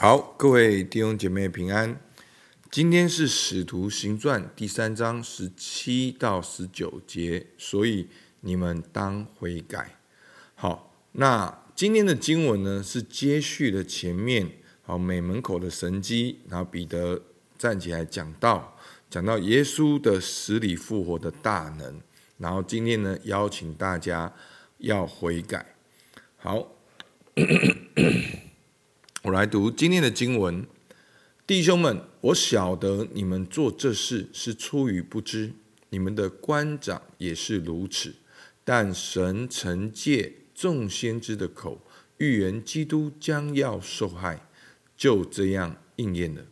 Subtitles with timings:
[0.00, 2.00] 好，各位弟兄姐妹平安。
[2.70, 8.06] 今天是《使徒行传》第三章十七到十九节，所以
[8.42, 9.98] 你们当悔改。
[10.54, 14.48] 好，那今天的经文呢，是接续了前面
[14.82, 17.20] 好美门口的神迹，然后彼得
[17.58, 18.78] 站起来讲道，
[19.10, 22.00] 讲到耶稣的死里复活的大能，
[22.36, 24.32] 然后今天呢，邀请大家
[24.78, 25.74] 要悔改。
[26.36, 26.68] 好。
[29.22, 30.64] 我来读今天的经文，
[31.44, 35.50] 弟兄们，我晓得你们做这事是出于不知，
[35.90, 38.14] 你们的官长也是如此。
[38.64, 41.80] 但神曾借众先知的口
[42.18, 44.46] 预言基督将要受害，
[44.96, 46.46] 就这样应验了。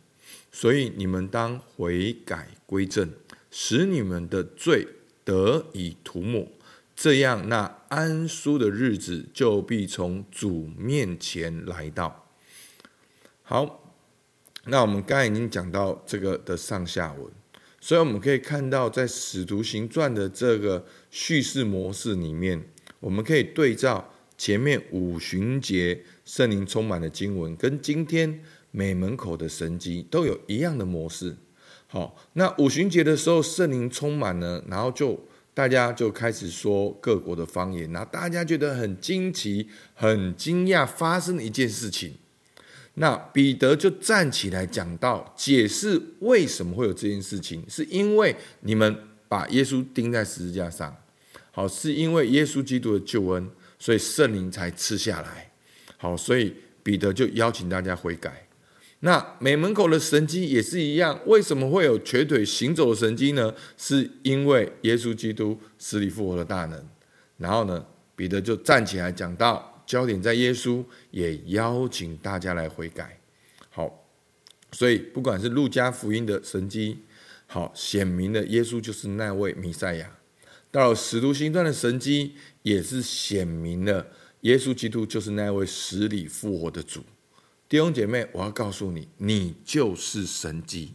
[0.51, 3.09] 所以你们当悔改归正，
[3.49, 4.85] 使你们的罪
[5.23, 6.45] 得以涂抹，
[6.93, 12.25] 这样那安舒的日子就必从主面前来到。
[13.49, 13.93] 好，
[14.65, 17.31] 那我们刚才已经讲到这个的上下文，
[17.79, 22.61] 所以我们可以看到，在《使徒行传》的这个叙事模式里面，
[22.99, 31.37] 我们可以对照前面五旬节圣灵充满的经文，跟今天美门口的神迹都有一样的模式。
[31.87, 35.17] 好，那五旬节的时候，圣灵充满了，然后就
[35.53, 42.15] 大家就开始说各国的方言，然后大家觉得很惊奇、很惊讶，发生了一件事情。
[42.99, 50.95] 那彼得就站起来讲到，解释为什么会有这件事情，是因为你们把耶稣钉在十字架上，
[51.51, 55.51] 好，是因为耶稣基督的救恩，所以圣灵才赐下来，
[55.97, 58.47] 好，所以彼得就邀请大家悔改。
[59.01, 63.53] 那美门口的神迹也是一样，为什么会有瘸腿行走的神迹呢？
[63.77, 66.83] 是因为耶稣基督死里复活的大能。
[67.37, 69.76] 然后呢，彼得就站起来讲到。
[69.87, 73.19] 焦点在耶稣，也邀请大家来悔改。
[73.69, 74.05] 好，
[74.73, 76.99] 所以不管是路加福音的神迹，
[77.47, 80.07] 好显明了耶稣就是那位弥赛亚；
[80.69, 84.05] 到了使徒行传的神迹，也是显明了
[84.41, 87.01] 耶稣基督就是那位死里复活的主。
[87.69, 90.93] 弟兄姐妹，我要告诉你，你就是神迹，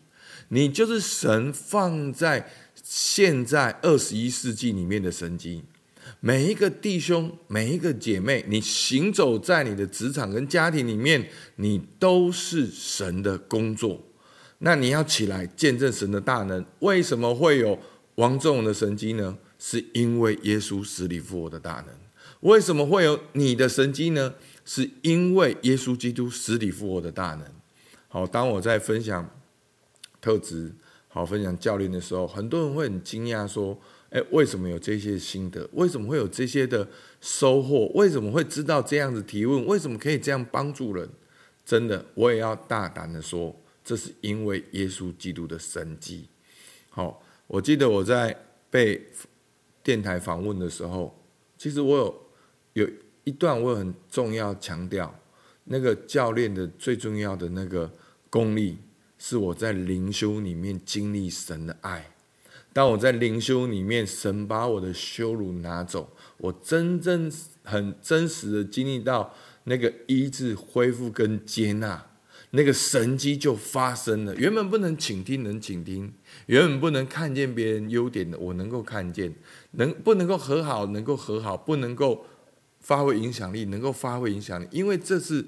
[0.49, 2.51] 你就是神放在
[2.83, 5.65] 现在二十一世纪里面的神迹。
[6.25, 14.01] 每一个弟兄，每一个姐妹，你行走在你的职场跟家庭里面，你都是神的工作。
[14.59, 16.65] 那你要起来见证神的大能。
[16.79, 17.77] 为什么会有
[18.15, 19.37] 王仲荣的神迹呢？
[19.59, 21.89] 是因为耶稣死里复活的大能。
[22.43, 24.35] 为什么会有你的神迹呢？
[24.65, 27.45] 是因为耶稣基督死里复活的大能。
[28.07, 29.29] 好，当我在分享
[30.21, 30.73] 特质，
[31.09, 33.77] 好分享教练的时候，很多人会很惊讶说。
[34.13, 35.69] 诶，为什么有这些心得？
[35.73, 36.87] 为什么会有这些的
[37.21, 37.87] 收获？
[37.95, 39.67] 为什么会知道这样子提问？
[39.67, 41.09] 为什么可以这样帮助人？
[41.65, 46.29] 真的，我也要大胆的说，这是因为耶稣基督的神迹。
[46.91, 48.37] 好，我记得我在
[48.69, 49.01] 被
[49.83, 51.19] 电台访问的时候，
[51.57, 52.91] 其实我有有
[53.25, 55.19] 一段我很重要强调，
[55.65, 57.91] 那个教练的最重要的那个
[58.29, 58.77] 功力，
[59.17, 62.12] 是我在灵修里面经历神的爱。
[62.73, 67.31] 当我在灵修里面，神把我的羞辱拿走，我真正
[67.63, 69.35] 很真实的经历到
[69.65, 72.07] 那个医治、恢复跟接纳，
[72.51, 74.35] 那个神迹就发生了。
[74.37, 76.11] 原本不能倾听，能倾听；
[76.47, 79.31] 原本不能看见别人优点的，我能够看见；
[79.73, 82.25] 能不能够和好，能够和好；不能够
[82.81, 84.67] 发挥影响力，能够发挥影响力。
[84.71, 85.45] 因为这是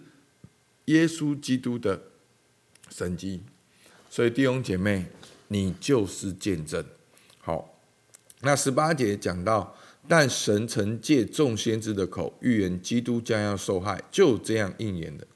[0.84, 2.02] 耶稣基督的
[2.90, 3.40] 神迹，
[4.10, 5.06] 所以弟兄姐妹，
[5.48, 6.84] 你就是见证。
[7.46, 7.78] 好，
[8.40, 9.76] 那十八节讲到，
[10.08, 15.26] 但神曾借众先知的口预言基督将要受害，就这样应验的。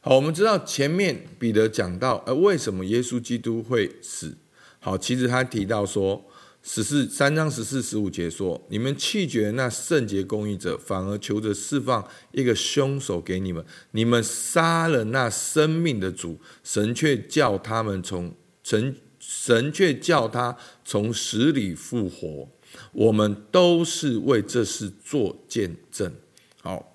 [0.00, 4.34] 好，我们知道前面彼得讲到，呃，为什么耶稣基督会死？
[4.80, 6.24] 好，其实他提到说，
[6.62, 18.96] 十四三章十四十五节说，你们弃绝那圣洁公义者，反而求着释放一个凶手给你们，你们杀了那生命的主，神却叫他们从神。
[19.26, 20.54] 神却叫他
[20.84, 22.46] 从死里复活，
[22.92, 26.12] 我们都是为这事做见证。
[26.60, 26.94] 好，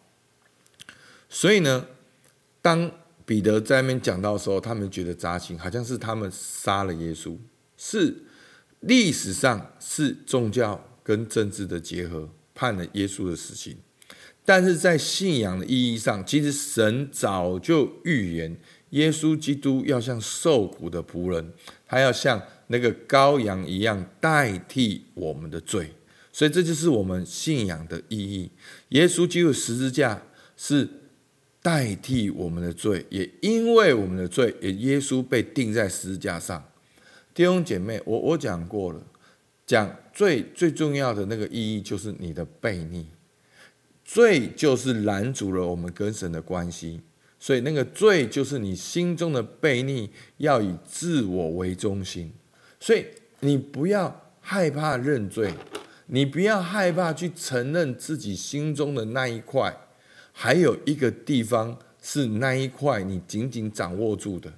[1.28, 1.88] 所以呢，
[2.62, 2.92] 当
[3.26, 7.36] 彼得在那边讲到的时候，他们觉得扎心，好像是他们杀了耶稣，
[7.76, 8.16] 是
[8.82, 13.76] 历史上是宗教跟政治的结合，判了耶稣的死刑。
[14.46, 18.56] 但是在信仰的意义上，其实神早就预言。
[18.92, 21.54] 耶稣基督要像受苦的仆人，
[21.90, 25.92] 他要像那个羔羊一样代替我们的罪，
[26.32, 28.52] 所以这就是我们信仰的意义。
[28.90, 30.22] 耶稣基督十字架
[30.56, 30.88] 是
[31.64, 36.64] 代替我们的罪，也因为我们的罪，也耶稣被钉在十字架上。
[37.34, 39.02] 弟兄姐妹，我我讲过了，
[39.66, 43.08] 讲最最重要的那个意义就是你的悖逆，
[44.06, 47.02] 罪就是拦阻了我们跟神的关系，
[47.40, 52.32] 所以那个罪就是你心中的悖逆，要以自我为中心，
[52.80, 53.06] 所以
[53.40, 55.54] 你不要害怕认罪，
[56.08, 59.74] 你不要害怕去承认自己心中的那一块，
[60.34, 64.52] 还有一个地方是那一块你紧紧掌握住的。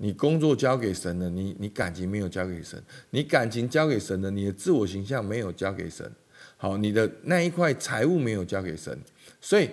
[0.00, 6.08] 你工作交给神了，你你感情没有交给神，你感情交给神了，你的自我形象没有交给神，
[6.56, 8.96] 好，你的那一块财物没有交给神，
[9.40, 9.68] 所以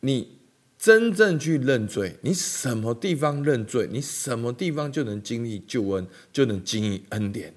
[0.00, 0.36] 你
[0.82, 7.54] 真正去认罪，你什么地方认罪，你什么地方就能经历救恩，就能经历恩典，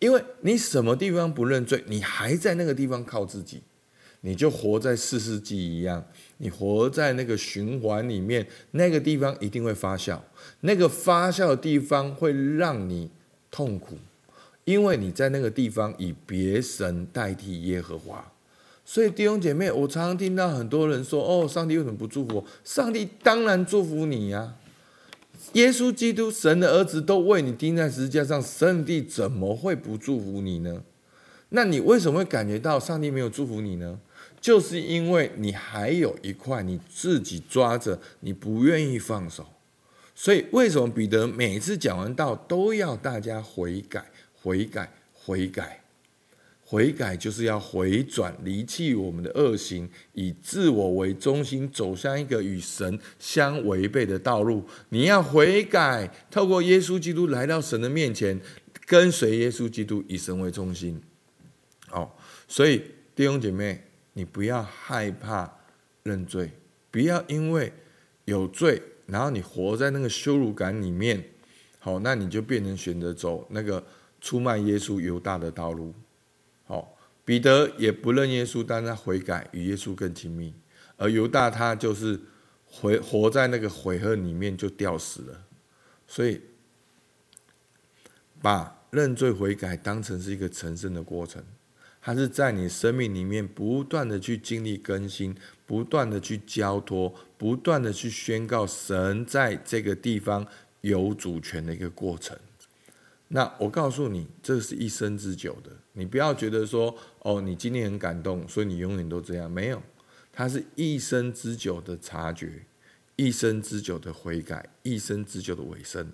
[0.00, 3.62] 因为你什么地方不认罪，你还在那个地方靠自己。
[4.22, 6.04] 你就活在四世纪一样，
[6.38, 10.18] 你活在那个循环里面，那个地方一定会发酵，
[10.62, 13.08] 那个发酵的地方会让你
[13.52, 13.96] 痛苦，
[14.64, 18.32] 因为你在那个地方以别神代替耶和华。
[18.84, 24.54] 所以弟兄姐妹，我常常听到很多人说：“哦，上帝为什么不祝福我？”上帝当然祝福你呀！
[25.54, 30.82] 耶稣基督，神的儿子，都为你钉在十字架上，上帝怎么会不祝福你呢？
[31.50, 34.00] 那你为什么会感觉到上帝没有祝福你呢？
[34.40, 39.46] 就是因为你还有一块你自己抓着，你不愿意放手，
[40.14, 44.06] 所以为什么彼得每次讲完道都要大家悔改、
[44.42, 45.81] 悔改、悔改、
[46.72, 54.64] 悔改，就是要回转、离弃我们的恶行，以自我为中心，走向一个与神相违背的道路。
[54.88, 58.40] 你要悔改，透过耶稣基督来到神的面前，
[58.86, 60.98] 跟随耶稣基督，以神为中心。
[61.90, 62.10] 哦，
[62.48, 62.82] 所以
[63.14, 63.82] 弟兄姐妹。
[64.14, 65.50] 你不要害怕
[66.02, 66.50] 认罪，
[66.90, 67.72] 不要因为
[68.26, 71.24] 有罪，然后你活在那个羞辱感里面，
[71.78, 73.82] 好，那你就变成选择走那个
[74.20, 75.94] 出卖耶稣犹大的道路。
[77.24, 80.54] 彼得也不认耶稣，但他悔改，与耶稣更亲密。
[80.96, 82.20] 而犹大他就是
[82.66, 85.44] 悔活在那个悔恨里面，就吊死了。
[86.06, 86.40] 所以，
[88.40, 91.42] 把认罪悔改当成是一个成圣的过程。
[92.04, 95.34] 它是在你生命里面不断的去经历更新，
[95.64, 100.44] 不断的去交托，不断的去宣告神在这个地方
[100.80, 102.36] 有主权的一个过程。
[103.34, 105.70] 那我告诉你，这是一生之久的。
[105.94, 109.50] 你不要觉得说，哦，你今天很感动，所以你永远都这样。
[109.50, 109.82] 没有，
[110.30, 112.66] 它是一生之久的察觉，
[113.16, 116.12] 一生之久的悔改，一生之久的委身。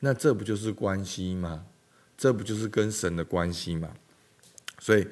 [0.00, 1.66] 那这不就是关系吗？
[2.18, 3.94] 这不就是跟神的关系吗？
[4.80, 5.06] 所以，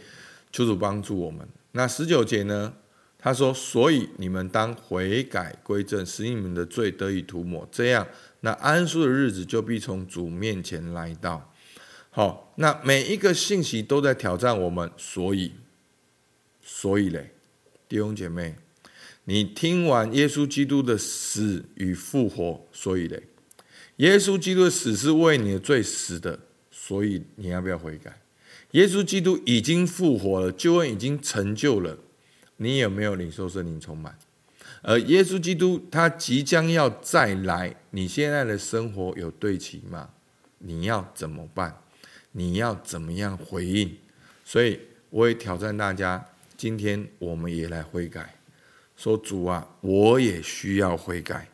[0.51, 1.49] 求主帮助我们。
[1.71, 2.75] 那十九节呢？
[3.21, 8.07] 他说：“所以你们当悔改归正，使你们的罪得以涂抹，这样，
[8.41, 11.53] 那安舒的日子就必从主面前来到。”
[12.11, 14.91] 好，那每一个信息都在挑战我们。
[14.97, 15.53] 所以，
[16.63, 17.33] 所以嘞，
[17.89, 18.55] 弟兄姐妹，
[19.25, 23.25] 你听完耶稣基督的死与复活，所以嘞，
[23.97, 26.39] 耶稣基督的死是为你的罪死的，
[26.71, 28.21] 所以你要不要悔改？
[28.73, 31.99] 耶稣基督已经复活了，救恩已经成就了，
[32.59, 34.17] 你有没有领受圣灵充满？
[34.83, 40.11] 而耶稣基督他即将要再来，你现在的生活有对齐吗？
[40.59, 41.83] 你要怎么办？
[42.33, 43.97] 你要怎么样回应？
[44.45, 44.79] 所以
[45.11, 46.25] 我也挑战大家，
[46.57, 48.35] 今天我们也来悔改，
[48.97, 51.49] 说主啊，我也需要悔改，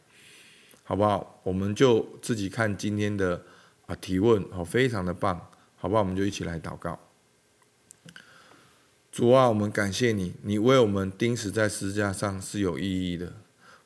[0.83, 1.41] 好不好？
[1.43, 3.41] 我们就自己看今天的
[3.87, 5.49] 啊提问，好，非常的棒。
[5.77, 6.01] 好不好？
[6.01, 6.99] 我们就一起来祷告。
[9.17, 13.33] 主啊，我们感谢你，你为我们钉死在十字架上是有意义的，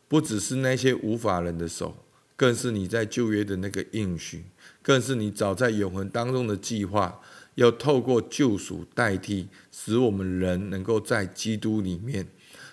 [0.09, 1.95] 不只是那些无法人的手，
[2.35, 4.47] 更是你在旧约的那个应许，
[4.81, 7.21] 更是你早在永恒当中的计划，
[7.57, 12.27] 要透过救赎代替，使我们人能够在基督里面。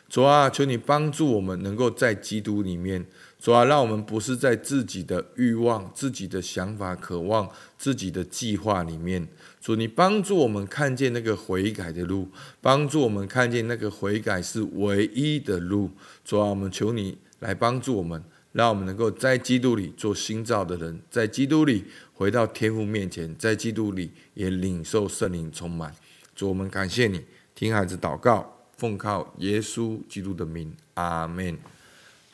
[0.08, 3.06] 主啊，求你帮助我们能够在基督里面。
[3.38, 9.27] 主啊，让我们不是在自己的欲望、自己的想法、渴望、自己的计划里面。
[9.62, 12.27] 主，你帮助我们看见那个悔改的路，
[12.60, 15.92] 帮助我们看见那个悔改是唯一的路。
[16.24, 18.24] 主啊，我们求你来帮助我们，
[18.54, 25.94] 让我们能够在基督里做新造的人，在基督里回到天父面前，在基督里也领受圣灵充满。
[26.36, 27.22] 主，我们感谢你，
[27.54, 31.56] 听孩子祷告，奉靠耶稣基督的名，阿门。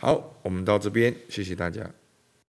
[0.02, 1.88] 好，我们到这边，谢谢大家。